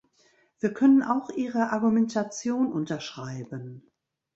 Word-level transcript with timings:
Wir 0.59 0.73
können 0.73 1.03
auch 1.03 1.29
ihre 1.29 1.69
Argumentation 1.69 2.71
unterschreiben. 2.71 3.91